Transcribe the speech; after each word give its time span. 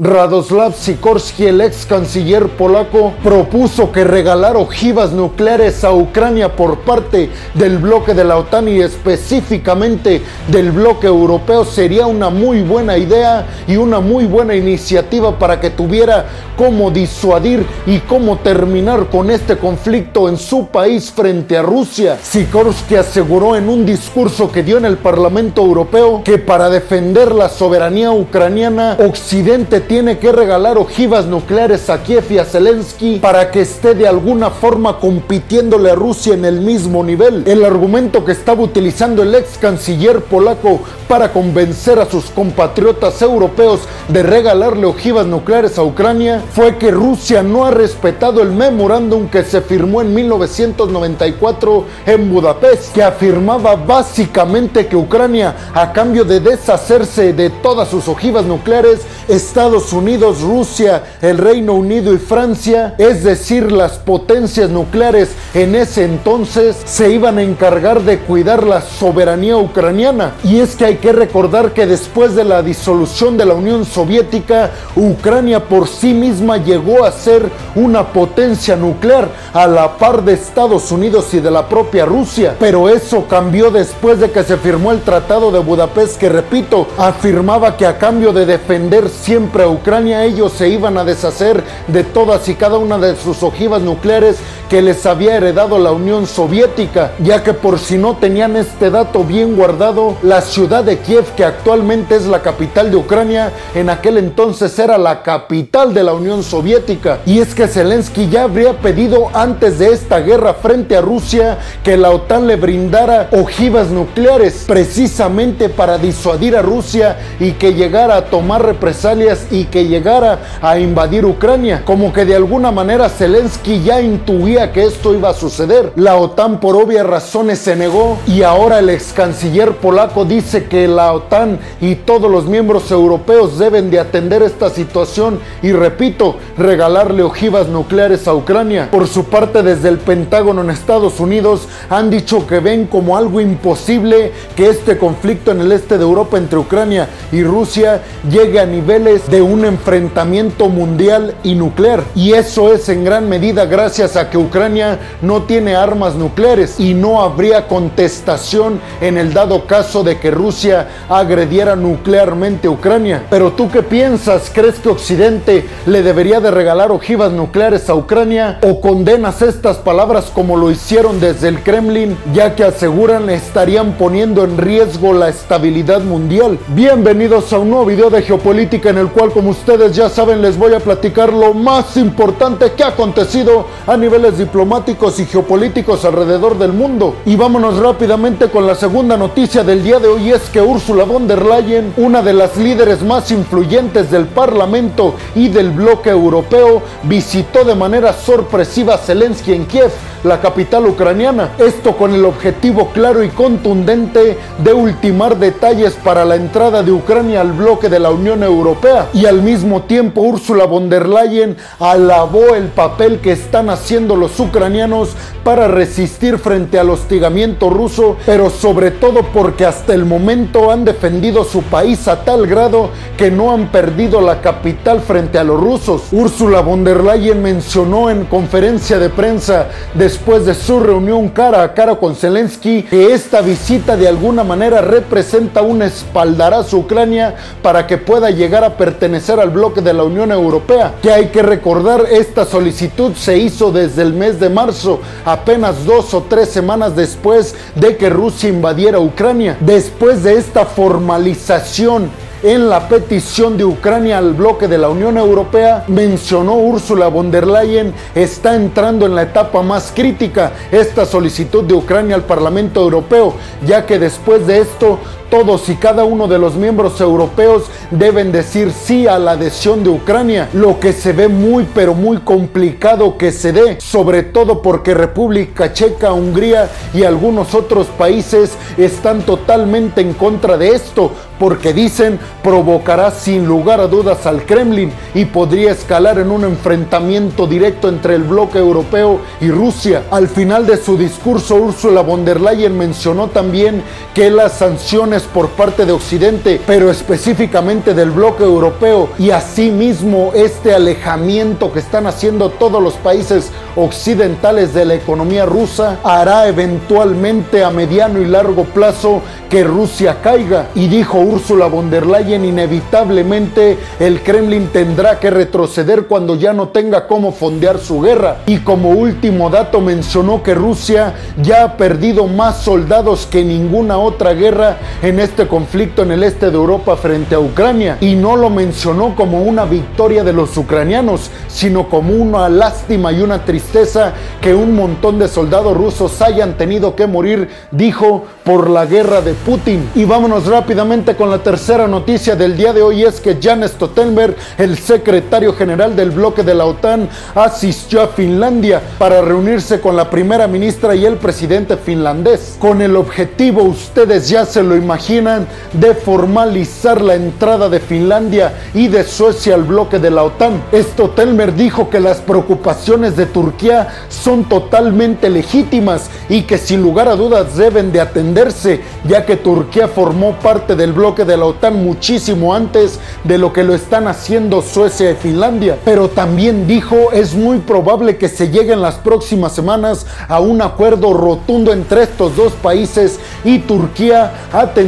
Radoslav 0.00 0.74
Sikorski, 0.74 1.46
el 1.46 1.60
ex 1.60 1.84
canciller 1.84 2.46
polaco, 2.50 3.14
propuso 3.20 3.90
que 3.90 4.04
regalar 4.04 4.56
ojivas 4.56 5.10
nucleares 5.10 5.82
a 5.82 5.92
Ucrania 5.92 6.54
por 6.54 6.78
parte 6.82 7.30
del 7.54 7.78
bloque 7.78 8.14
de 8.14 8.22
la 8.22 8.36
OTAN 8.36 8.68
y 8.68 8.80
específicamente 8.80 10.22
del 10.46 10.70
bloque 10.70 11.08
europeo 11.08 11.64
sería 11.64 12.06
una 12.06 12.30
muy 12.30 12.62
buena 12.62 12.96
idea 12.96 13.44
y 13.66 13.76
una 13.76 13.98
muy 13.98 14.26
buena 14.26 14.54
iniciativa 14.54 15.36
para 15.36 15.60
que 15.60 15.70
tuviera 15.70 16.26
cómo 16.56 16.92
disuadir 16.92 17.66
y 17.84 17.98
cómo 17.98 18.38
terminar 18.38 19.10
con 19.10 19.32
este 19.32 19.56
conflicto 19.56 20.28
en 20.28 20.36
su 20.36 20.68
país 20.68 21.10
frente 21.10 21.56
a 21.56 21.62
Rusia. 21.62 22.18
Sikorski 22.22 22.94
aseguró 22.94 23.56
en 23.56 23.68
un 23.68 23.84
discurso 23.84 24.52
que 24.52 24.62
dio 24.62 24.78
en 24.78 24.84
el 24.84 24.98
Parlamento 24.98 25.60
Europeo 25.60 26.22
que 26.22 26.38
para 26.38 26.70
defender 26.70 27.32
la 27.32 27.48
soberanía 27.48 28.12
ucraniana, 28.12 28.96
Occidente 29.00 29.87
tiene 29.88 30.18
que 30.18 30.32
regalar 30.32 30.76
ojivas 30.76 31.24
nucleares 31.24 31.88
a 31.88 32.02
Kiev 32.02 32.30
y 32.30 32.38
a 32.38 32.44
Zelensky 32.44 33.18
para 33.20 33.50
que 33.50 33.62
esté 33.62 33.94
de 33.94 34.06
alguna 34.06 34.50
forma 34.50 34.98
compitiéndole 35.00 35.90
a 35.90 35.94
Rusia 35.94 36.34
en 36.34 36.44
el 36.44 36.60
mismo 36.60 37.02
nivel. 37.02 37.42
El 37.46 37.64
argumento 37.64 38.22
que 38.22 38.32
estaba 38.32 38.62
utilizando 38.62 39.22
el 39.22 39.34
ex 39.34 39.56
canciller 39.56 40.20
polaco 40.20 40.80
para 41.08 41.32
convencer 41.32 41.98
a 41.98 42.04
sus 42.04 42.26
compatriotas 42.26 43.22
europeos 43.22 43.80
de 44.08 44.22
regalarle 44.22 44.84
ojivas 44.84 45.26
nucleares 45.26 45.78
a 45.78 45.84
Ucrania 45.84 46.42
fue 46.52 46.76
que 46.76 46.90
Rusia 46.90 47.42
no 47.42 47.64
ha 47.64 47.70
respetado 47.70 48.42
el 48.42 48.50
memorándum 48.50 49.28
que 49.28 49.42
se 49.42 49.62
firmó 49.62 50.02
en 50.02 50.14
1994 50.14 51.84
en 52.04 52.30
Budapest, 52.30 52.92
que 52.92 53.02
afirmaba 53.02 53.74
básicamente 53.76 54.86
que 54.86 54.96
Ucrania, 54.96 55.56
a 55.72 55.94
cambio 55.94 56.24
de 56.24 56.40
deshacerse 56.40 57.32
de 57.32 57.48
todas 57.48 57.88
sus 57.88 58.06
ojivas 58.06 58.44
nucleares, 58.44 59.00
Estados 59.28 59.77
Unidos, 59.92 60.40
Rusia, 60.40 61.02
el 61.22 61.38
Reino 61.38 61.74
Unido 61.74 62.12
y 62.12 62.18
Francia, 62.18 62.94
es 62.98 63.24
decir, 63.24 63.72
las 63.72 63.92
potencias 63.92 64.70
nucleares 64.70 65.30
en 65.54 65.74
ese 65.74 66.04
entonces, 66.04 66.76
se 66.84 67.10
iban 67.10 67.38
a 67.38 67.42
encargar 67.42 68.02
de 68.02 68.18
cuidar 68.18 68.64
la 68.64 68.82
soberanía 68.82 69.56
ucraniana. 69.56 70.32
Y 70.44 70.60
es 70.60 70.76
que 70.76 70.84
hay 70.84 70.96
que 70.96 71.12
recordar 71.12 71.72
que 71.72 71.86
después 71.86 72.34
de 72.34 72.44
la 72.44 72.62
disolución 72.62 73.36
de 73.36 73.46
la 73.46 73.54
Unión 73.54 73.84
Soviética, 73.84 74.70
Ucrania 74.96 75.64
por 75.64 75.88
sí 75.88 76.14
misma 76.14 76.58
llegó 76.58 77.04
a 77.04 77.12
ser 77.12 77.50
una 77.74 78.12
potencia 78.12 78.76
nuclear 78.76 79.28
a 79.52 79.66
la 79.66 79.96
par 79.96 80.22
de 80.24 80.34
Estados 80.34 80.90
Unidos 80.92 81.32
y 81.34 81.40
de 81.40 81.50
la 81.50 81.68
propia 81.68 82.04
Rusia. 82.04 82.56
Pero 82.58 82.88
eso 82.88 83.26
cambió 83.28 83.70
después 83.70 84.20
de 84.20 84.30
que 84.30 84.42
se 84.42 84.56
firmó 84.56 84.92
el 84.92 85.02
Tratado 85.02 85.50
de 85.50 85.58
Budapest 85.58 86.18
que, 86.18 86.28
repito, 86.28 86.86
afirmaba 86.96 87.76
que 87.76 87.86
a 87.86 87.98
cambio 87.98 88.32
de 88.32 88.46
defender 88.46 89.08
siempre 89.08 89.64
Ucrania, 89.68 90.24
ellos 90.24 90.52
se 90.52 90.68
iban 90.68 90.98
a 90.98 91.04
deshacer 91.04 91.62
de 91.86 92.04
todas 92.04 92.48
y 92.48 92.54
cada 92.54 92.78
una 92.78 92.98
de 92.98 93.16
sus 93.16 93.42
ojivas 93.42 93.82
nucleares 93.82 94.36
que 94.68 94.82
les 94.82 95.06
había 95.06 95.36
heredado 95.36 95.78
la 95.78 95.92
Unión 95.92 96.26
Soviética, 96.26 97.12
ya 97.20 97.42
que 97.42 97.54
por 97.54 97.78
si 97.78 97.96
no 97.96 98.16
tenían 98.16 98.56
este 98.56 98.90
dato 98.90 99.24
bien 99.24 99.56
guardado, 99.56 100.16
la 100.22 100.42
ciudad 100.42 100.84
de 100.84 100.98
Kiev, 100.98 101.24
que 101.36 101.44
actualmente 101.44 102.16
es 102.16 102.26
la 102.26 102.42
capital 102.42 102.90
de 102.90 102.98
Ucrania, 102.98 103.50
en 103.74 103.88
aquel 103.88 104.18
entonces 104.18 104.78
era 104.78 104.98
la 104.98 105.22
capital 105.22 105.94
de 105.94 106.04
la 106.04 106.12
Unión 106.12 106.42
Soviética. 106.42 107.20
Y 107.24 107.38
es 107.38 107.54
que 107.54 107.66
Zelensky 107.66 108.28
ya 108.28 108.44
habría 108.44 108.74
pedido 108.74 109.30
antes 109.32 109.78
de 109.78 109.92
esta 109.92 110.20
guerra 110.20 110.54
frente 110.54 110.96
a 110.96 111.00
Rusia 111.00 111.58
que 111.82 111.96
la 111.96 112.10
OTAN 112.10 112.46
le 112.46 112.56
brindara 112.56 113.28
ojivas 113.32 113.88
nucleares, 113.88 114.64
precisamente 114.66 115.68
para 115.68 115.96
disuadir 115.96 116.56
a 116.56 116.62
Rusia 116.62 117.16
y 117.40 117.52
que 117.52 117.74
llegara 117.74 118.16
a 118.16 118.24
tomar 118.26 118.64
represalias 118.64 119.46
y 119.50 119.57
que 119.66 119.86
llegara 119.86 120.38
a 120.62 120.78
invadir 120.78 121.24
Ucrania. 121.24 121.82
Como 121.84 122.12
que 122.12 122.24
de 122.24 122.36
alguna 122.36 122.70
manera 122.70 123.08
Zelensky 123.08 123.82
ya 123.82 124.00
intuía 124.00 124.72
que 124.72 124.84
esto 124.84 125.14
iba 125.14 125.30
a 125.30 125.34
suceder. 125.34 125.92
La 125.96 126.16
OTAN 126.16 126.60
por 126.60 126.76
obvias 126.76 127.06
razones 127.06 127.58
se 127.58 127.76
negó 127.76 128.18
y 128.26 128.42
ahora 128.42 128.78
el 128.78 128.90
ex 128.90 129.12
canciller 129.12 129.72
polaco 129.76 130.24
dice 130.24 130.64
que 130.64 130.88
la 130.88 131.12
OTAN 131.12 131.58
y 131.80 131.96
todos 131.96 132.30
los 132.30 132.46
miembros 132.46 132.90
europeos 132.90 133.58
deben 133.58 133.90
de 133.90 134.00
atender 134.00 134.42
esta 134.42 134.70
situación 134.70 135.40
y 135.62 135.72
repito, 135.72 136.36
regalarle 136.56 137.22
ojivas 137.22 137.68
nucleares 137.68 138.28
a 138.28 138.34
Ucrania. 138.34 138.88
Por 138.90 139.06
su 139.06 139.24
parte, 139.24 139.62
desde 139.62 139.88
el 139.88 139.98
Pentágono 139.98 140.62
en 140.62 140.70
Estados 140.70 141.20
Unidos 141.20 141.68
han 141.90 142.10
dicho 142.10 142.46
que 142.46 142.60
ven 142.60 142.86
como 142.86 143.16
algo 143.16 143.40
imposible 143.40 144.32
que 144.56 144.68
este 144.68 144.98
conflicto 144.98 145.50
en 145.50 145.60
el 145.60 145.72
este 145.72 145.98
de 145.98 146.04
Europa 146.04 146.38
entre 146.38 146.58
Ucrania 146.58 147.08
y 147.32 147.42
Rusia 147.42 148.02
llegue 148.30 148.60
a 148.60 148.66
niveles 148.66 149.30
de 149.30 149.42
un 149.48 149.64
enfrentamiento 149.64 150.68
mundial 150.68 151.34
y 151.42 151.54
nuclear. 151.54 152.04
Y 152.14 152.32
eso 152.32 152.72
es 152.72 152.88
en 152.88 153.04
gran 153.04 153.28
medida 153.28 153.64
gracias 153.64 154.16
a 154.16 154.28
que 154.30 154.38
Ucrania 154.38 154.98
no 155.22 155.42
tiene 155.44 155.74
armas 155.74 156.14
nucleares 156.14 156.78
y 156.78 156.94
no 156.94 157.22
habría 157.22 157.66
contestación 157.66 158.80
en 159.00 159.16
el 159.16 159.32
dado 159.32 159.66
caso 159.66 160.04
de 160.04 160.18
que 160.18 160.30
Rusia 160.30 160.88
agrediera 161.08 161.76
nuclearmente 161.76 162.68
a 162.68 162.70
Ucrania. 162.70 163.24
Pero 163.30 163.52
tú 163.52 163.70
qué 163.70 163.82
piensas? 163.82 164.50
¿Crees 164.52 164.78
que 164.78 164.90
Occidente 164.90 165.66
le 165.86 166.02
debería 166.02 166.40
de 166.40 166.50
regalar 166.50 166.92
ojivas 166.92 167.32
nucleares 167.32 167.88
a 167.88 167.94
Ucrania? 167.94 168.58
¿O 168.62 168.80
condenas 168.80 169.42
estas 169.42 169.78
palabras 169.78 170.30
como 170.34 170.56
lo 170.56 170.70
hicieron 170.70 171.20
desde 171.20 171.48
el 171.48 171.62
Kremlin, 171.62 172.16
ya 172.34 172.54
que 172.54 172.64
aseguran 172.64 173.30
estarían 173.30 173.92
poniendo 173.92 174.44
en 174.44 174.58
riesgo 174.58 175.12
la 175.12 175.28
estabilidad 175.28 176.02
mundial? 176.02 176.58
Bienvenidos 176.68 177.52
a 177.52 177.58
un 177.58 177.70
nuevo 177.70 177.86
video 177.86 178.10
de 178.10 178.22
geopolítica 178.22 178.90
en 178.90 178.98
el 178.98 179.08
cual, 179.08 179.27
como 179.32 179.50
ustedes 179.50 179.94
ya 179.94 180.08
saben, 180.08 180.42
les 180.42 180.56
voy 180.56 180.74
a 180.74 180.80
platicar 180.80 181.32
lo 181.32 181.54
más 181.54 181.96
importante 181.96 182.72
que 182.72 182.84
ha 182.84 182.88
acontecido 182.88 183.66
a 183.86 183.96
niveles 183.96 184.38
diplomáticos 184.38 185.18
y 185.20 185.26
geopolíticos 185.26 186.04
alrededor 186.04 186.58
del 186.58 186.72
mundo. 186.72 187.16
Y 187.24 187.36
vámonos 187.36 187.78
rápidamente 187.78 188.48
con 188.48 188.66
la 188.66 188.74
segunda 188.74 189.16
noticia 189.16 189.64
del 189.64 189.82
día 189.82 189.98
de 189.98 190.08
hoy 190.08 190.30
es 190.30 190.50
que 190.50 190.60
Ursula 190.60 191.04
von 191.04 191.26
der 191.26 191.44
Leyen, 191.44 191.94
una 191.96 192.22
de 192.22 192.32
las 192.32 192.56
líderes 192.56 193.02
más 193.02 193.30
influyentes 193.30 194.10
del 194.10 194.26
Parlamento 194.26 195.14
y 195.34 195.48
del 195.48 195.70
bloque 195.70 196.10
europeo, 196.10 196.82
visitó 197.04 197.64
de 197.64 197.74
manera 197.74 198.12
sorpresiva 198.12 198.94
a 198.94 198.98
Zelensky 198.98 199.52
en 199.52 199.66
Kiev, 199.66 199.90
la 200.24 200.40
capital 200.40 200.86
ucraniana. 200.86 201.50
Esto 201.58 201.96
con 201.96 202.14
el 202.14 202.24
objetivo 202.24 202.90
claro 202.92 203.22
y 203.22 203.28
contundente 203.28 204.38
de 204.58 204.72
ultimar 204.72 205.38
detalles 205.38 205.94
para 205.94 206.24
la 206.24 206.36
entrada 206.36 206.82
de 206.82 206.92
Ucrania 206.92 207.40
al 207.40 207.52
bloque 207.52 207.88
de 207.88 207.98
la 207.98 208.10
Unión 208.10 208.42
Europea. 208.42 209.08
Y 209.18 209.26
al 209.26 209.42
mismo 209.42 209.82
tiempo 209.82 210.20
Ursula 210.20 210.64
von 210.64 210.88
der 210.88 211.08
Leyen 211.08 211.56
alabó 211.80 212.54
el 212.54 212.66
papel 212.66 213.18
que 213.18 213.32
están 213.32 213.68
haciendo 213.68 214.14
los 214.14 214.38
ucranianos 214.38 215.08
para 215.42 215.66
resistir 215.66 216.38
frente 216.38 216.78
al 216.78 216.88
hostigamiento 216.88 217.68
ruso, 217.68 218.16
pero 218.24 218.48
sobre 218.48 218.92
todo 218.92 219.22
porque 219.32 219.66
hasta 219.66 219.92
el 219.92 220.04
momento 220.04 220.70
han 220.70 220.84
defendido 220.84 221.42
su 221.42 221.62
país 221.62 222.06
a 222.06 222.22
tal 222.22 222.46
grado 222.46 222.90
que 223.16 223.28
no 223.28 223.50
han 223.50 223.72
perdido 223.72 224.20
la 224.20 224.40
capital 224.40 225.00
frente 225.00 225.36
a 225.36 225.42
los 225.42 225.60
rusos. 225.60 226.02
Ursula 226.12 226.60
von 226.60 226.84
der 226.84 227.02
Leyen 227.02 227.42
mencionó 227.42 228.10
en 228.10 228.24
conferencia 228.24 229.00
de 229.00 229.10
prensa 229.10 229.66
después 229.94 230.46
de 230.46 230.54
su 230.54 230.78
reunión 230.78 231.30
cara 231.30 231.64
a 231.64 231.74
cara 231.74 231.96
con 231.96 232.14
Zelensky 232.14 232.84
que 232.84 233.12
esta 233.12 233.40
visita 233.40 233.96
de 233.96 234.06
alguna 234.06 234.44
manera 234.44 234.80
representa 234.80 235.62
un 235.62 235.82
espaldarazo 235.82 236.76
a 236.76 236.80
Ucrania 236.80 237.34
para 237.62 237.84
que 237.84 237.98
pueda 237.98 238.30
llegar 238.30 238.62
a 238.62 238.76
pertenecer 238.76 239.07
al 239.38 239.50
bloque 239.50 239.80
de 239.80 239.92
la 239.92 240.04
Unión 240.04 240.30
Europea. 240.32 240.94
Que 241.02 241.12
hay 241.12 241.28
que 241.28 241.42
recordar, 241.42 242.04
esta 242.10 242.44
solicitud 242.44 243.14
se 243.14 243.38
hizo 243.38 243.72
desde 243.72 244.02
el 244.02 244.12
mes 244.12 244.38
de 244.38 244.48
marzo, 244.48 245.00
apenas 245.24 245.84
dos 245.84 246.14
o 246.14 246.24
tres 246.28 246.48
semanas 246.50 246.94
después 246.94 247.54
de 247.74 247.96
que 247.96 248.10
Rusia 248.10 248.48
invadiera 248.48 249.00
Ucrania. 249.00 249.56
Después 249.60 250.22
de 250.22 250.34
esta 250.34 250.66
formalización 250.66 252.10
en 252.42 252.68
la 252.68 252.88
petición 252.88 253.56
de 253.56 253.64
Ucrania 253.64 254.18
al 254.18 254.32
bloque 254.34 254.68
de 254.68 254.78
la 254.78 254.88
Unión 254.88 255.18
Europea, 255.18 255.84
mencionó 255.88 256.54
Ursula 256.54 257.08
von 257.08 257.30
der 257.30 257.46
Leyen, 257.46 257.92
está 258.14 258.54
entrando 258.54 259.06
en 259.06 259.14
la 259.14 259.22
etapa 259.22 259.62
más 259.62 259.92
crítica 259.94 260.52
esta 260.70 261.04
solicitud 261.04 261.64
de 261.64 261.74
Ucrania 261.74 262.14
al 262.14 262.22
Parlamento 262.22 262.80
Europeo, 262.80 263.34
ya 263.66 263.86
que 263.86 263.98
después 263.98 264.46
de 264.46 264.60
esto 264.60 265.00
todos 265.30 265.68
y 265.68 265.76
cada 265.76 266.04
uno 266.04 266.26
de 266.26 266.38
los 266.38 266.54
miembros 266.54 267.00
europeos 267.00 267.64
deben 267.90 268.32
decir 268.32 268.72
sí 268.72 269.06
a 269.06 269.18
la 269.18 269.32
adhesión 269.32 269.84
de 269.84 269.90
Ucrania, 269.90 270.48
lo 270.52 270.80
que 270.80 270.92
se 270.92 271.12
ve 271.12 271.28
muy 271.28 271.66
pero 271.74 271.94
muy 271.94 272.18
complicado 272.18 273.16
que 273.18 273.32
se 273.32 273.52
dé, 273.52 273.80
sobre 273.80 274.22
todo 274.22 274.62
porque 274.62 274.94
República 274.94 275.72
Checa, 275.72 276.12
Hungría 276.12 276.68
y 276.94 277.04
algunos 277.04 277.54
otros 277.54 277.86
países 277.86 278.52
están 278.76 279.22
totalmente 279.22 280.00
en 280.00 280.14
contra 280.14 280.56
de 280.56 280.70
esto, 280.70 281.10
porque 281.38 281.72
dicen 281.72 282.18
provocará 282.42 283.10
sin 283.10 283.46
lugar 283.46 283.80
a 283.80 283.86
dudas 283.86 284.26
al 284.26 284.44
Kremlin 284.44 284.90
y 285.14 285.24
podría 285.26 285.72
escalar 285.72 286.18
en 286.18 286.30
un 286.30 286.44
enfrentamiento 286.44 287.46
directo 287.46 287.88
entre 287.88 288.14
el 288.14 288.24
bloque 288.24 288.58
europeo 288.58 289.20
y 289.40 289.50
Rusia. 289.50 290.04
Al 290.10 290.28
final 290.28 290.66
de 290.66 290.76
su 290.76 290.96
discurso, 290.96 291.56
Ursula 291.56 292.02
von 292.02 292.24
der 292.24 292.40
Leyen 292.40 292.76
mencionó 292.76 293.28
también 293.28 293.82
que 294.14 294.30
las 294.30 294.54
sanciones 294.54 295.17
por 295.24 295.48
parte 295.50 295.84
de 295.84 295.92
Occidente, 295.92 296.60
pero 296.66 296.90
específicamente 296.90 297.94
del 297.94 298.10
bloque 298.10 298.44
europeo 298.44 299.10
y 299.18 299.30
asimismo 299.30 300.32
este 300.34 300.74
alejamiento 300.74 301.72
que 301.72 301.80
están 301.80 302.06
haciendo 302.06 302.50
todos 302.50 302.82
los 302.82 302.94
países 302.94 303.50
occidentales 303.76 304.74
de 304.74 304.84
la 304.84 304.94
economía 304.94 305.46
rusa 305.46 305.98
hará 306.02 306.48
eventualmente 306.48 307.64
a 307.64 307.70
mediano 307.70 308.20
y 308.20 308.26
largo 308.26 308.64
plazo 308.64 309.22
que 309.48 309.64
Rusia 309.64 310.18
caiga. 310.22 310.68
Y 310.74 310.88
dijo 310.88 311.18
Ursula 311.18 311.66
von 311.66 311.90
der 311.90 312.06
Leyen, 312.06 312.44
inevitablemente 312.44 313.78
el 313.98 314.22
Kremlin 314.22 314.68
tendrá 314.72 315.18
que 315.18 315.30
retroceder 315.30 316.06
cuando 316.06 316.34
ya 316.34 316.52
no 316.52 316.68
tenga 316.68 317.06
cómo 317.06 317.32
fondear 317.32 317.78
su 317.78 318.00
guerra. 318.00 318.38
Y 318.46 318.58
como 318.58 318.90
último 318.90 319.50
dato 319.50 319.80
mencionó 319.80 320.42
que 320.42 320.54
Rusia 320.54 321.14
ya 321.42 321.64
ha 321.64 321.76
perdido 321.76 322.26
más 322.26 322.62
soldados 322.62 323.26
que 323.30 323.44
ninguna 323.44 323.98
otra 323.98 324.32
guerra 324.34 324.78
este 325.16 325.46
conflicto 325.46 326.02
en 326.02 326.12
el 326.12 326.22
este 326.22 326.50
de 326.50 326.56
Europa 326.56 326.96
frente 326.96 327.34
a 327.34 327.40
Ucrania. 327.40 327.98
Y 328.00 328.14
no 328.14 328.36
lo 328.36 328.50
mencionó 328.50 329.14
como 329.16 329.42
una 329.42 329.64
victoria 329.64 330.24
de 330.24 330.32
los 330.32 330.56
ucranianos, 330.56 331.30
sino 331.48 331.88
como 331.88 332.14
una 332.14 332.48
lástima 332.48 333.12
y 333.12 333.22
una 333.22 333.44
tristeza 333.44 334.12
que 334.40 334.54
un 334.54 334.74
montón 334.74 335.18
de 335.18 335.28
soldados 335.28 335.76
rusos 335.76 336.20
hayan 336.20 336.54
tenido 336.58 336.94
que 336.94 337.06
morir, 337.06 337.48
dijo, 337.70 338.24
por 338.44 338.70
la 338.70 338.86
guerra 338.86 339.20
de 339.20 339.34
Putin. 339.34 339.88
Y 339.94 340.04
vámonos 340.04 340.46
rápidamente 340.46 341.16
con 341.16 341.30
la 341.30 341.38
tercera 341.42 341.86
noticia 341.86 342.36
del 342.36 342.56
día 342.56 342.72
de 342.72 342.82
hoy 342.82 343.04
es 343.04 343.20
que 343.20 343.38
Jan 343.40 343.66
Stoltenberg, 343.68 344.36
el 344.58 344.78
secretario 344.78 345.52
general 345.54 345.96
del 345.96 346.10
bloque 346.10 346.42
de 346.42 346.54
la 346.54 346.64
OTAN, 346.64 347.08
asistió 347.34 348.02
a 348.02 348.08
Finlandia 348.08 348.80
para 348.98 349.20
reunirse 349.20 349.80
con 349.80 349.96
la 349.96 350.10
primera 350.10 350.46
ministra 350.46 350.94
y 350.94 351.04
el 351.04 351.16
presidente 351.16 351.76
finlandés, 351.76 352.56
con 352.58 352.82
el 352.82 352.96
objetivo, 352.96 353.62
ustedes 353.62 354.28
ya 354.28 354.44
se 354.44 354.62
lo 354.62 354.76
imaginan, 354.76 354.97
de 354.98 355.94
formalizar 355.94 357.00
la 357.00 357.14
entrada 357.14 357.68
de 357.68 357.78
Finlandia 357.78 358.52
y 358.74 358.88
de 358.88 359.04
Suecia 359.04 359.54
al 359.54 359.62
bloque 359.62 360.00
de 360.00 360.10
la 360.10 360.24
OTAN. 360.24 360.60
Stoltenberg 360.74 361.54
dijo 361.54 361.88
que 361.88 362.00
las 362.00 362.18
preocupaciones 362.18 363.16
de 363.16 363.26
Turquía 363.26 363.88
son 364.08 364.44
totalmente 364.44 365.30
legítimas 365.30 366.10
y 366.28 366.42
que 366.42 366.58
sin 366.58 366.82
lugar 366.82 367.08
a 367.08 367.14
dudas 367.14 367.56
deben 367.56 367.92
de 367.92 368.00
atenderse, 368.00 368.80
ya 369.04 369.24
que 369.24 369.36
Turquía 369.36 369.86
formó 369.86 370.32
parte 370.32 370.74
del 370.74 370.92
bloque 370.92 371.24
de 371.24 371.36
la 371.36 371.44
OTAN 371.44 371.82
muchísimo 371.84 372.52
antes 372.52 372.98
de 373.22 373.38
lo 373.38 373.52
que 373.52 373.62
lo 373.62 373.74
están 373.74 374.08
haciendo 374.08 374.62
Suecia 374.62 375.12
y 375.12 375.14
Finlandia. 375.14 375.78
Pero 375.84 376.08
también 376.08 376.66
dijo 376.66 377.12
es 377.12 377.36
muy 377.36 377.58
probable 377.58 378.16
que 378.16 378.28
se 378.28 378.50
llegue 378.50 378.72
en 378.72 378.82
las 378.82 378.96
próximas 378.96 379.52
semanas 379.52 380.06
a 380.26 380.40
un 380.40 380.60
acuerdo 380.60 381.14
rotundo 381.14 381.72
entre 381.72 382.02
estos 382.02 382.34
dos 382.34 382.52
países 382.54 383.20
y 383.44 383.60
Turquía 383.60 384.32
atendiendo 384.52 384.87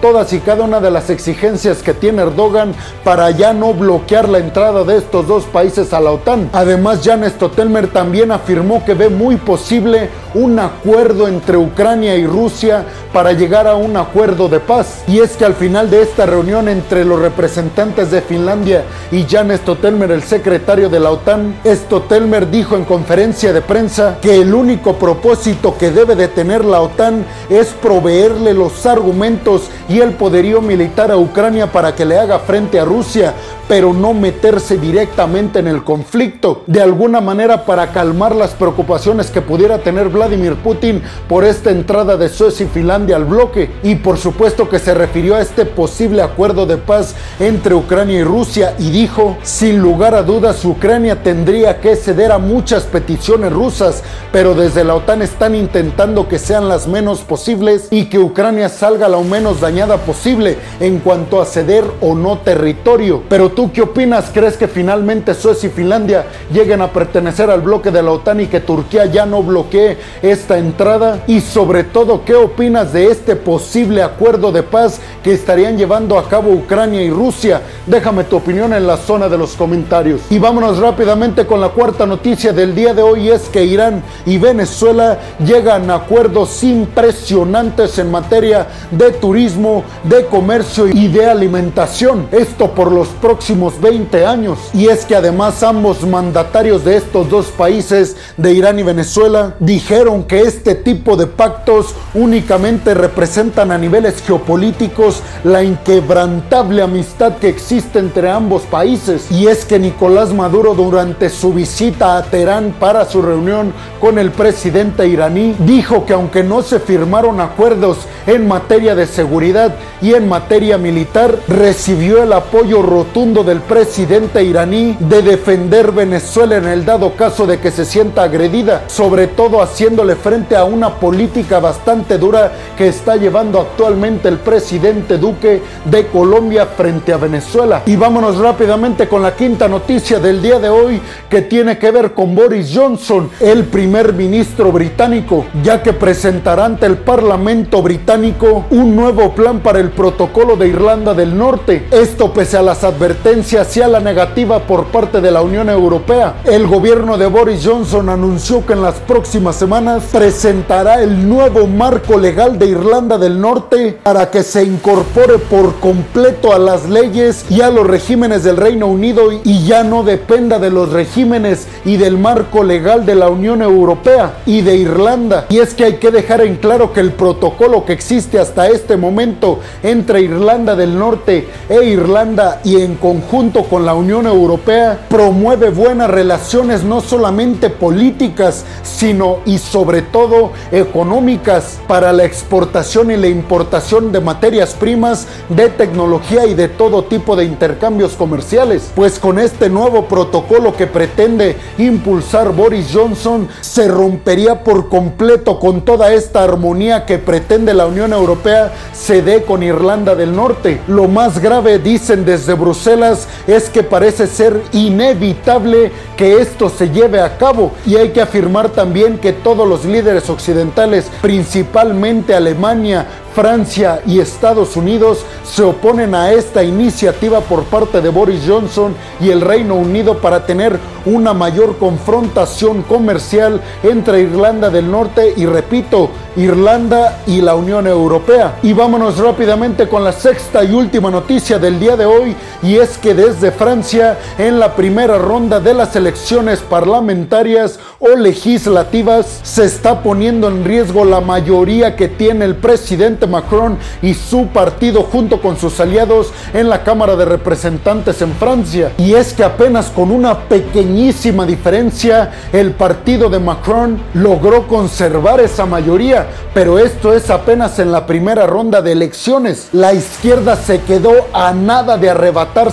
todas 0.00 0.32
y 0.32 0.40
cada 0.40 0.64
una 0.64 0.80
de 0.80 0.90
las 0.90 1.10
exigencias 1.10 1.82
que 1.82 1.94
tiene 1.94 2.22
Erdogan 2.22 2.72
para 3.04 3.30
ya 3.30 3.52
no 3.52 3.72
bloquear 3.72 4.28
la 4.28 4.38
entrada 4.38 4.84
de 4.84 4.98
estos 4.98 5.26
dos 5.26 5.44
países 5.44 5.92
a 5.92 6.00
la 6.00 6.12
OTAN. 6.12 6.50
Además, 6.52 7.00
Jan 7.04 7.28
Stoltenberg 7.28 7.90
también 7.90 8.30
afirmó 8.30 8.84
que 8.84 8.94
ve 8.94 9.08
muy 9.08 9.36
posible 9.36 10.08
un 10.34 10.58
acuerdo 10.58 11.26
entre 11.26 11.56
Ucrania 11.56 12.16
y 12.16 12.26
Rusia 12.26 12.84
para 13.12 13.32
llegar 13.32 13.66
a 13.66 13.74
un 13.74 13.96
acuerdo 13.96 14.48
de 14.48 14.60
paz. 14.60 15.02
Y 15.08 15.18
es 15.18 15.36
que 15.36 15.44
al 15.44 15.54
final 15.54 15.90
de 15.90 16.02
esta 16.02 16.26
reunión 16.26 16.68
entre 16.68 17.04
los 17.04 17.20
representantes 17.20 18.10
de 18.10 18.22
Finlandia 18.22 18.84
y 19.10 19.24
Jan 19.24 19.56
Stoltenberg, 19.56 20.12
el 20.12 20.22
secretario 20.22 20.88
de 20.88 21.00
la 21.00 21.10
OTAN, 21.10 21.56
Stoltenberg 21.66 22.50
dijo 22.50 22.76
en 22.76 22.84
conferencia 22.84 23.52
de 23.52 23.62
prensa 23.62 24.18
que 24.22 24.40
el 24.40 24.54
único 24.54 24.94
propósito 24.94 25.76
que 25.76 25.90
debe 25.90 26.14
de 26.14 26.28
tener 26.28 26.64
la 26.64 26.80
OTAN 26.80 27.24
es 27.48 27.68
proveerle 27.68 28.54
los 28.54 28.86
argumentos 28.86 29.39
y 29.88 30.00
el 30.00 30.14
poderío 30.14 30.60
militar 30.60 31.10
a 31.10 31.16
Ucrania 31.16 31.70
para 31.70 31.94
que 31.94 32.04
le 32.04 32.18
haga 32.18 32.38
frente 32.38 32.78
a 32.78 32.84
Rusia, 32.84 33.34
pero 33.70 33.92
no 33.92 34.14
meterse 34.14 34.78
directamente 34.78 35.60
en 35.60 35.68
el 35.68 35.84
conflicto. 35.84 36.64
De 36.66 36.82
alguna 36.82 37.20
manera 37.20 37.64
para 37.64 37.92
calmar 37.92 38.34
las 38.34 38.50
preocupaciones 38.50 39.30
que 39.30 39.42
pudiera 39.42 39.78
tener 39.78 40.08
Vladimir 40.08 40.56
Putin 40.56 41.00
por 41.28 41.44
esta 41.44 41.70
entrada 41.70 42.16
de 42.16 42.28
Suecia 42.28 42.66
y 42.66 42.68
Finlandia 42.68 43.14
al 43.14 43.26
bloque. 43.26 43.70
Y 43.84 43.94
por 43.94 44.18
supuesto 44.18 44.68
que 44.68 44.80
se 44.80 44.92
refirió 44.92 45.36
a 45.36 45.40
este 45.40 45.66
posible 45.66 46.20
acuerdo 46.20 46.66
de 46.66 46.78
paz 46.78 47.14
entre 47.38 47.76
Ucrania 47.76 48.18
y 48.18 48.24
Rusia 48.24 48.74
y 48.76 48.90
dijo, 48.90 49.36
sin 49.44 49.78
lugar 49.78 50.16
a 50.16 50.24
dudas, 50.24 50.64
Ucrania 50.64 51.22
tendría 51.22 51.80
que 51.80 51.94
ceder 51.94 52.32
a 52.32 52.38
muchas 52.38 52.82
peticiones 52.86 53.52
rusas, 53.52 54.02
pero 54.32 54.56
desde 54.56 54.82
la 54.82 54.96
OTAN 54.96 55.22
están 55.22 55.54
intentando 55.54 56.26
que 56.26 56.40
sean 56.40 56.68
las 56.68 56.88
menos 56.88 57.20
posibles 57.20 57.86
y 57.92 58.06
que 58.06 58.18
Ucrania 58.18 58.68
salga 58.68 59.08
lo 59.08 59.22
menos 59.22 59.60
dañada 59.60 59.98
posible 59.98 60.58
en 60.80 60.98
cuanto 60.98 61.40
a 61.40 61.46
ceder 61.46 61.84
o 62.00 62.16
no 62.16 62.38
territorio. 62.38 63.22
Pero 63.28 63.48
¿Tú 63.59 63.59
qué 63.68 63.82
opinas? 63.82 64.30
¿Crees 64.32 64.56
que 64.56 64.68
finalmente 64.68 65.34
Suecia 65.34 65.68
y 65.68 65.72
Finlandia 65.72 66.24
lleguen 66.50 66.80
a 66.80 66.90
pertenecer 66.90 67.50
al 67.50 67.60
bloque 67.60 67.90
de 67.90 68.02
la 68.02 68.12
OTAN 68.12 68.40
y 68.40 68.46
que 68.46 68.60
Turquía 68.60 69.04
ya 69.04 69.26
no 69.26 69.42
bloquee 69.42 69.98
esta 70.22 70.56
entrada? 70.56 71.22
Y 71.26 71.42
sobre 71.42 71.84
todo, 71.84 72.24
¿qué 72.24 72.34
opinas 72.34 72.92
de 72.94 73.10
este 73.10 73.36
posible 73.36 74.02
acuerdo 74.02 74.50
de 74.50 74.62
paz 74.62 75.00
que 75.22 75.34
estarían 75.34 75.76
llevando 75.76 76.18
a 76.18 76.28
cabo 76.28 76.50
Ucrania 76.52 77.02
y 77.02 77.10
Rusia? 77.10 77.60
Déjame 77.86 78.24
tu 78.24 78.36
opinión 78.36 78.72
en 78.72 78.86
la 78.86 78.96
zona 78.96 79.28
de 79.28 79.36
los 79.36 79.52
comentarios. 79.52 80.22
Y 80.30 80.38
vámonos 80.38 80.78
rápidamente 80.78 81.46
con 81.46 81.60
la 81.60 81.68
cuarta 81.68 82.06
noticia 82.06 82.54
del 82.54 82.74
día 82.74 82.94
de 82.94 83.02
hoy 83.02 83.28
es 83.28 83.48
que 83.50 83.64
Irán 83.64 84.02
y 84.24 84.38
Venezuela 84.38 85.18
llegan 85.44 85.90
a 85.90 85.96
acuerdos 85.96 86.62
impresionantes 86.64 87.98
en 87.98 88.10
materia 88.10 88.66
de 88.90 89.10
turismo, 89.12 89.84
de 90.04 90.24
comercio 90.26 90.88
y 90.88 91.08
de 91.08 91.26
alimentación. 91.26 92.28
Esto 92.32 92.70
por 92.70 92.90
los 92.90 93.08
próximos 93.08 93.49
20 93.58 94.26
años. 94.26 94.58
Y 94.72 94.88
es 94.88 95.04
que 95.04 95.16
además 95.16 95.62
ambos 95.62 96.06
mandatarios 96.06 96.84
de 96.84 96.96
estos 96.96 97.28
dos 97.28 97.46
países, 97.46 98.16
de 98.36 98.52
Irán 98.52 98.78
y 98.78 98.82
Venezuela, 98.82 99.54
dijeron 99.58 100.24
que 100.24 100.40
este 100.40 100.74
tipo 100.74 101.16
de 101.16 101.26
pactos 101.26 101.94
únicamente 102.14 102.94
representan 102.94 103.72
a 103.72 103.78
niveles 103.78 104.22
geopolíticos 104.22 105.22
la 105.44 105.62
inquebrantable 105.62 106.82
amistad 106.82 107.36
que 107.38 107.48
existe 107.48 107.98
entre 107.98 108.30
ambos 108.30 108.62
países. 108.62 109.30
Y 109.30 109.48
es 109.48 109.64
que 109.64 109.78
Nicolás 109.78 110.32
Maduro 110.32 110.74
durante 110.74 111.28
su 111.28 111.52
visita 111.52 112.16
a 112.16 112.22
Teherán 112.22 112.74
para 112.78 113.04
su 113.04 113.20
reunión 113.22 113.72
con 114.00 114.18
el 114.18 114.30
presidente 114.30 115.06
iraní 115.08 115.56
dijo 115.58 116.06
que 116.06 116.12
aunque 116.12 116.42
no 116.42 116.62
se 116.62 116.80
firmaron 116.80 117.40
acuerdos 117.40 117.98
en 118.26 118.46
materia 118.46 118.94
de 118.94 119.06
seguridad 119.06 119.74
y 120.00 120.14
en 120.14 120.28
materia 120.28 120.78
militar, 120.78 121.38
recibió 121.48 122.22
el 122.22 122.32
apoyo 122.32 122.82
rotundo 122.82 123.39
del 123.44 123.60
presidente 123.60 124.42
iraní 124.42 124.96
de 124.98 125.22
defender 125.22 125.92
Venezuela 125.92 126.56
en 126.56 126.66
el 126.66 126.84
dado 126.84 127.14
caso 127.14 127.46
de 127.46 127.58
que 127.58 127.70
se 127.70 127.84
sienta 127.84 128.24
agredida, 128.24 128.84
sobre 128.88 129.28
todo 129.28 129.62
haciéndole 129.62 130.16
frente 130.16 130.56
a 130.56 130.64
una 130.64 130.96
política 130.96 131.60
bastante 131.60 132.18
dura 132.18 132.52
que 132.76 132.88
está 132.88 133.16
llevando 133.16 133.60
actualmente 133.60 134.28
el 134.28 134.38
presidente 134.38 135.18
Duque 135.18 135.62
de 135.84 136.06
Colombia 136.08 136.66
frente 136.66 137.12
a 137.12 137.18
Venezuela. 137.18 137.82
Y 137.86 137.96
vámonos 137.96 138.38
rápidamente 138.38 139.06
con 139.06 139.22
la 139.22 139.36
quinta 139.36 139.68
noticia 139.68 140.18
del 140.18 140.42
día 140.42 140.58
de 140.58 140.68
hoy 140.68 141.00
que 141.28 141.42
tiene 141.42 141.78
que 141.78 141.90
ver 141.90 142.12
con 142.12 142.34
Boris 142.34 142.72
Johnson, 142.74 143.30
el 143.40 143.64
primer 143.64 144.12
ministro 144.12 144.72
británico, 144.72 145.46
ya 145.62 145.82
que 145.82 145.92
presentará 145.92 146.64
ante 146.64 146.86
el 146.86 146.98
Parlamento 146.98 147.82
británico 147.82 148.66
un 148.70 148.96
nuevo 148.96 149.34
plan 149.34 149.60
para 149.60 149.78
el 149.78 149.90
protocolo 149.90 150.56
de 150.56 150.68
Irlanda 150.68 151.14
del 151.14 151.36
Norte. 151.36 151.86
Esto 151.90 152.32
pese 152.32 152.56
a 152.56 152.62
las 152.62 152.82
advertencias 152.82 153.19
hacia 153.58 153.86
la 153.86 154.00
negativa 154.00 154.60
por 154.60 154.86
parte 154.86 155.20
de 155.20 155.30
la 155.30 155.42
Unión 155.42 155.68
Europea. 155.68 156.36
El 156.44 156.66
gobierno 156.66 157.18
de 157.18 157.26
Boris 157.26 157.60
Johnson 157.64 158.08
anunció 158.08 158.64
que 158.64 158.72
en 158.72 158.82
las 158.82 158.94
próximas 158.94 159.56
semanas 159.56 160.04
presentará 160.10 161.02
el 161.02 161.28
nuevo 161.28 161.66
marco 161.66 162.18
legal 162.18 162.58
de 162.58 162.66
Irlanda 162.66 163.18
del 163.18 163.40
Norte 163.40 163.98
para 164.02 164.30
que 164.30 164.42
se 164.42 164.64
incorpore 164.64 165.38
por 165.38 165.74
completo 165.76 166.52
a 166.52 166.58
las 166.58 166.88
leyes 166.88 167.44
y 167.50 167.60
a 167.60 167.70
los 167.70 167.86
regímenes 167.86 168.42
del 168.42 168.56
Reino 168.56 168.86
Unido 168.86 169.30
y 169.32 169.64
ya 169.66 169.84
no 169.84 170.02
dependa 170.02 170.58
de 170.58 170.70
los 170.70 170.90
regímenes 170.90 171.68
y 171.84 171.98
del 171.98 172.16
marco 172.16 172.64
legal 172.64 173.04
de 173.04 173.16
la 173.16 173.28
Unión 173.28 173.60
Europea 173.60 174.38
y 174.46 174.62
de 174.62 174.76
Irlanda. 174.76 175.46
Y 175.50 175.58
es 175.58 175.74
que 175.74 175.84
hay 175.84 175.96
que 175.96 176.10
dejar 176.10 176.40
en 176.40 176.56
claro 176.56 176.92
que 176.92 177.00
el 177.00 177.12
protocolo 177.12 177.84
que 177.84 177.92
existe 177.92 178.38
hasta 178.38 178.68
este 178.68 178.96
momento 178.96 179.60
entre 179.82 180.22
Irlanda 180.22 180.74
del 180.74 180.98
Norte 180.98 181.48
e 181.68 181.84
Irlanda 181.84 182.60
y 182.64 182.80
en 182.80 182.94
conjunto 183.10 183.64
con 183.64 183.84
la 183.84 183.94
Unión 183.94 184.24
Europea 184.28 185.06
promueve 185.08 185.70
buenas 185.70 186.08
relaciones 186.08 186.84
no 186.84 187.00
solamente 187.00 187.68
políticas, 187.68 188.64
sino 188.84 189.38
y 189.46 189.58
sobre 189.58 190.02
todo 190.02 190.52
económicas 190.70 191.80
para 191.88 192.12
la 192.12 192.22
exportación 192.22 193.10
y 193.10 193.16
la 193.16 193.26
importación 193.26 194.12
de 194.12 194.20
materias 194.20 194.74
primas, 194.74 195.26
de 195.48 195.70
tecnología 195.70 196.46
y 196.46 196.54
de 196.54 196.68
todo 196.68 197.02
tipo 197.02 197.34
de 197.34 197.46
intercambios 197.46 198.12
comerciales. 198.12 198.92
Pues 198.94 199.18
con 199.18 199.40
este 199.40 199.68
nuevo 199.68 200.04
protocolo 200.04 200.76
que 200.76 200.86
pretende 200.86 201.56
impulsar 201.78 202.52
Boris 202.52 202.90
Johnson, 202.94 203.48
se 203.60 203.88
rompería 203.88 204.62
por 204.62 204.88
completo 204.88 205.58
con 205.58 205.80
toda 205.80 206.12
esta 206.12 206.44
armonía 206.44 207.06
que 207.06 207.18
pretende 207.18 207.74
la 207.74 207.86
Unión 207.86 208.12
Europea 208.12 208.70
se 208.92 209.20
dé 209.20 209.42
con 209.42 209.64
Irlanda 209.64 210.14
del 210.14 210.36
Norte. 210.36 210.80
Lo 210.86 211.08
más 211.08 211.40
grave, 211.40 211.80
dicen 211.80 212.24
desde 212.24 212.54
Bruselas, 212.54 212.99
es 213.46 213.70
que 213.70 213.82
parece 213.82 214.26
ser 214.26 214.62
inevitable 214.72 215.92
que 216.16 216.40
esto 216.40 216.68
se 216.68 216.90
lleve 216.90 217.20
a 217.20 217.38
cabo 217.38 217.72
y 217.86 217.96
hay 217.96 218.10
que 218.10 218.20
afirmar 218.20 218.70
también 218.70 219.18
que 219.18 219.32
todos 219.32 219.66
los 219.66 219.84
líderes 219.84 220.28
occidentales, 220.28 221.10
principalmente 221.22 222.34
Alemania, 222.34 223.06
Francia 223.34 224.00
y 224.06 224.18
Estados 224.18 224.76
Unidos 224.76 225.24
se 225.44 225.62
oponen 225.62 226.14
a 226.14 226.32
esta 226.32 226.64
iniciativa 226.64 227.40
por 227.40 227.64
parte 227.64 228.00
de 228.00 228.08
Boris 228.08 228.42
Johnson 228.46 228.94
y 229.20 229.30
el 229.30 229.40
Reino 229.40 229.76
Unido 229.76 230.18
para 230.18 230.46
tener 230.46 230.78
una 231.06 231.32
mayor 231.32 231.78
confrontación 231.78 232.82
comercial 232.82 233.60
entre 233.82 234.20
Irlanda 234.20 234.68
del 234.68 234.90
Norte 234.90 235.32
y 235.36 235.46
repito, 235.46 236.10
Irlanda 236.36 237.22
y 237.26 237.40
la 237.40 237.54
Unión 237.54 237.86
Europea. 237.86 238.58
Y 238.62 238.72
vámonos 238.72 239.18
rápidamente 239.18 239.88
con 239.88 240.04
la 240.04 240.12
sexta 240.12 240.64
y 240.64 240.72
última 240.72 241.10
noticia 241.10 241.58
del 241.58 241.78
día 241.78 241.96
de 241.96 242.06
hoy 242.06 242.36
y 242.62 242.76
es 242.76 242.89
que 242.98 243.14
desde 243.14 243.50
Francia 243.50 244.18
en 244.38 244.58
la 244.58 244.74
primera 244.76 245.18
ronda 245.18 245.60
de 245.60 245.74
las 245.74 245.96
elecciones 245.96 246.60
parlamentarias 246.60 247.78
o 247.98 248.16
legislativas 248.16 249.40
se 249.42 249.64
está 249.64 250.02
poniendo 250.02 250.48
en 250.48 250.64
riesgo 250.64 251.04
la 251.04 251.20
mayoría 251.20 251.96
que 251.96 252.08
tiene 252.08 252.44
el 252.44 252.56
presidente 252.56 253.26
Macron 253.26 253.78
y 254.02 254.14
su 254.14 254.48
partido 254.48 255.02
junto 255.02 255.40
con 255.40 255.56
sus 255.56 255.80
aliados 255.80 256.32
en 256.54 256.68
la 256.68 256.82
Cámara 256.82 257.16
de 257.16 257.24
Representantes 257.24 258.22
en 258.22 258.32
Francia. 258.34 258.92
Y 258.98 259.14
es 259.14 259.32
que 259.32 259.44
apenas 259.44 259.86
con 259.86 260.10
una 260.10 260.48
pequeñísima 260.48 261.46
diferencia 261.46 262.32
el 262.52 262.72
partido 262.72 263.28
de 263.28 263.38
Macron 263.38 264.00
logró 264.14 264.66
conservar 264.66 265.40
esa 265.40 265.66
mayoría, 265.66 266.26
pero 266.54 266.78
esto 266.78 267.12
es 267.12 267.30
apenas 267.30 267.78
en 267.78 267.92
la 267.92 268.06
primera 268.06 268.46
ronda 268.46 268.82
de 268.82 268.92
elecciones. 268.92 269.68
La 269.72 269.92
izquierda 269.92 270.56
se 270.56 270.80
quedó 270.80 271.12
a 271.32 271.52
nada 271.52 271.96
de 271.96 272.10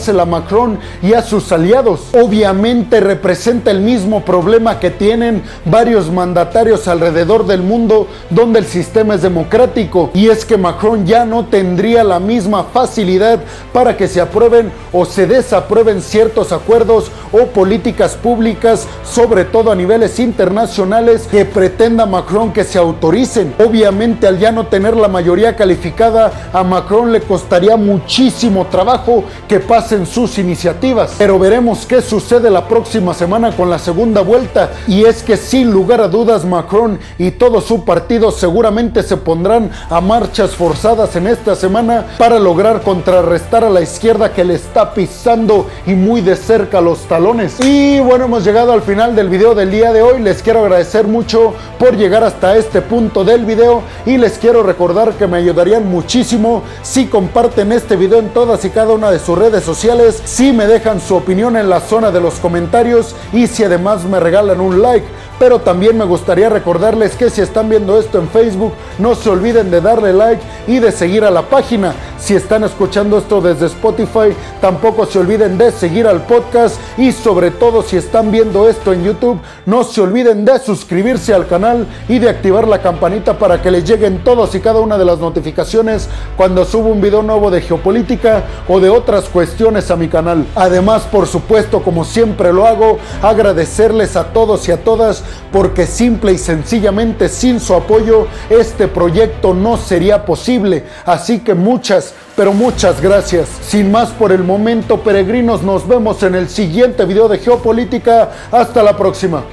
a 0.07 0.25
Macron 0.25 0.79
y 1.01 1.13
a 1.13 1.21
sus 1.21 1.51
aliados. 1.51 2.07
Obviamente 2.13 2.99
representa 2.99 3.71
el 3.71 3.81
mismo 3.81 4.23
problema 4.23 4.79
que 4.79 4.89
tienen 4.89 5.43
varios 5.65 6.09
mandatarios 6.11 6.87
alrededor 6.87 7.45
del 7.45 7.61
mundo 7.61 8.07
donde 8.29 8.59
el 8.59 8.65
sistema 8.65 9.15
es 9.15 9.21
democrático 9.21 10.09
y 10.13 10.29
es 10.29 10.45
que 10.45 10.57
Macron 10.57 11.05
ya 11.05 11.25
no 11.25 11.45
tendría 11.45 12.03
la 12.03 12.19
misma 12.19 12.63
facilidad 12.63 13.39
para 13.73 13.97
que 13.97 14.07
se 14.07 14.21
aprueben 14.21 14.71
o 14.93 15.05
se 15.05 15.27
desaprueben 15.27 16.01
ciertos 16.01 16.51
acuerdos 16.51 17.11
o 17.31 17.47
políticas 17.47 18.15
públicas, 18.15 18.87
sobre 19.03 19.45
todo 19.45 19.71
a 19.71 19.75
niveles 19.75 20.19
internacionales, 20.19 21.27
que 21.29 21.45
pretenda 21.45 22.05
Macron 22.05 22.53
que 22.53 22.63
se 22.63 22.77
autoricen. 22.77 23.53
Obviamente 23.59 24.27
al 24.27 24.39
ya 24.39 24.51
no 24.51 24.67
tener 24.67 24.95
la 24.95 25.07
mayoría 25.07 25.55
calificada, 25.55 26.49
a 26.53 26.63
Macron 26.63 27.11
le 27.11 27.21
costaría 27.21 27.75
muchísimo 27.77 28.67
trabajo 28.67 29.23
que 29.47 29.59
pasen 29.59 29.96
sus 30.05 30.37
iniciativas. 30.37 31.15
Pero 31.17 31.39
veremos 31.39 31.85
qué 31.85 32.01
sucede 32.01 32.49
la 32.49 32.67
próxima 32.67 33.13
semana 33.13 33.51
con 33.51 33.69
la 33.69 33.79
segunda 33.79 34.21
vuelta. 34.21 34.71
Y 34.87 35.05
es 35.05 35.23
que 35.23 35.37
sin 35.37 35.71
lugar 35.71 36.01
a 36.01 36.07
dudas 36.07 36.45
Macron 36.45 36.99
y 37.17 37.31
todo 37.31 37.61
su 37.61 37.83
partido 37.83 38.31
seguramente 38.31 39.03
se 39.03 39.17
pondrán 39.17 39.71
a 39.89 40.01
marchas 40.01 40.51
forzadas 40.51 41.15
en 41.15 41.27
esta 41.27 41.55
semana 41.55 42.05
para 42.17 42.39
lograr 42.39 42.81
contrarrestar 42.81 43.63
a 43.63 43.69
la 43.69 43.81
izquierda 43.81 44.33
que 44.33 44.43
le 44.43 44.55
está 44.55 44.93
pisando 44.93 45.67
y 45.85 45.93
muy 45.93 46.21
de 46.21 46.35
cerca 46.35 46.81
los 46.81 46.99
talones. 47.07 47.59
Y 47.61 47.99
bueno, 47.99 48.25
hemos 48.25 48.43
llegado 48.43 48.71
al 48.71 48.81
final 48.81 49.15
del 49.15 49.29
video 49.29 49.55
del 49.55 49.71
día 49.71 49.91
de 49.93 50.01
hoy. 50.01 50.21
Les 50.21 50.41
quiero 50.41 50.59
agradecer 50.59 51.07
mucho 51.07 51.53
por 51.79 51.95
llegar 51.95 52.23
hasta 52.23 52.57
este 52.57 52.81
punto 52.81 53.23
del 53.23 53.45
video 53.45 53.81
y 54.05 54.17
les 54.17 54.37
quiero 54.37 54.63
recordar 54.63 55.13
que 55.13 55.27
me 55.27 55.37
ayudarían 55.37 55.89
muchísimo 55.89 56.63
si 56.81 57.07
comparten 57.07 57.71
este 57.71 57.95
video 57.95 58.19
en 58.19 58.29
todas 58.29 58.63
y 58.65 58.69
cada 58.69 58.93
una 58.93 59.11
de 59.11 59.19
sus 59.19 59.37
redes 59.37 59.63
sociales, 59.63 59.86
si 60.25 60.51
me 60.51 60.67
dejan 60.67 60.99
su 60.99 61.15
opinión 61.15 61.55
en 61.55 61.69
la 61.69 61.79
zona 61.79 62.11
de 62.11 62.19
los 62.19 62.35
comentarios 62.39 63.15
y 63.31 63.47
si 63.47 63.63
además 63.63 64.03
me 64.03 64.19
regalan 64.19 64.59
un 64.59 64.81
like. 64.81 65.07
Pero 65.39 65.59
también 65.59 65.97
me 65.97 66.03
gustaría 66.03 66.49
recordarles 66.49 67.15
que 67.15 67.29
si 67.29 67.39
están 67.39 67.69
viendo 67.69 67.97
esto 67.97 68.19
en 68.19 68.27
Facebook, 68.27 68.73
no 68.99 69.15
se 69.15 69.29
olviden 69.29 69.71
de 69.71 69.79
darle 69.79 70.11
like 70.11 70.41
y 70.67 70.79
de 70.79 70.91
seguir 70.91 71.23
a 71.23 71.31
la 71.31 71.43
página. 71.43 71.93
Si 72.27 72.35
están 72.35 72.65
escuchando 72.65 73.19
esto 73.19 73.39
desde 73.39 73.67
Spotify, 73.67 74.35
tampoco 74.59 75.05
se 75.05 75.17
olviden 75.17 75.57
de 75.57 75.71
seguir 75.71 76.05
al 76.07 76.23
podcast 76.23 76.75
y 76.97 77.13
sobre 77.13 77.51
todo 77.51 77.83
si 77.83 77.95
están 77.95 78.31
viendo 78.31 78.67
esto 78.67 78.91
en 78.91 79.05
YouTube, 79.05 79.39
no 79.65 79.85
se 79.85 80.01
olviden 80.01 80.43
de 80.43 80.59
suscribirse 80.59 81.33
al 81.33 81.47
canal 81.47 81.87
y 82.09 82.19
de 82.19 82.27
activar 82.27 82.67
la 82.67 82.81
campanita 82.81 83.39
para 83.39 83.61
que 83.61 83.71
les 83.71 83.85
lleguen 83.85 84.25
todos 84.25 84.53
y 84.55 84.59
cada 84.59 84.81
una 84.81 84.97
de 84.97 85.05
las 85.05 85.19
notificaciones 85.19 86.09
cuando 86.35 86.65
subo 86.65 86.89
un 86.89 86.99
video 86.99 87.23
nuevo 87.23 87.49
de 87.49 87.61
geopolítica 87.61 88.43
o 88.67 88.81
de 88.81 88.89
otras 88.89 89.29
cuestiones 89.29 89.89
a 89.89 89.95
mi 89.95 90.09
canal. 90.09 90.45
Además, 90.53 91.03
por 91.03 91.27
supuesto, 91.27 91.81
como 91.81 92.03
siempre 92.03 92.51
lo 92.51 92.67
hago, 92.67 92.97
agradecerles 93.21 94.17
a 94.17 94.33
todos 94.33 94.67
y 94.67 94.73
a 94.73 94.83
todas 94.83 95.23
porque 95.53 95.87
simple 95.87 96.33
y 96.33 96.37
sencillamente 96.37 97.29
sin 97.29 97.61
su 97.61 97.73
apoyo 97.73 98.27
este 98.49 98.89
proyecto 98.89 99.53
no 99.53 99.77
sería 99.77 100.25
posible. 100.25 100.83
Así 101.05 101.39
que 101.39 101.53
muchas, 101.53 102.15
pero 102.35 102.53
muchas 102.53 103.01
gracias. 103.01 103.49
Sin 103.61 103.91
más 103.91 104.09
por 104.09 104.31
el 104.31 104.43
momento, 104.43 105.01
peregrinos, 105.01 105.63
nos 105.63 105.87
vemos 105.87 106.21
en 106.23 106.35
el 106.35 106.49
siguiente 106.49 107.05
video 107.05 107.27
de 107.27 107.39
geopolítica. 107.39 108.29
Hasta 108.51 108.83
la 108.83 108.95
próxima. 108.95 109.43